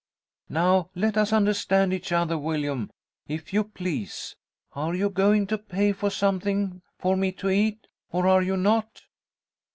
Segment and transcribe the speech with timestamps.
[0.49, 2.35] 'Now, let us understand each other.
[2.35, 2.89] Willyum,
[3.27, 4.35] if you please,
[4.73, 9.03] are you going to pay for something for me to eat, or are you not?'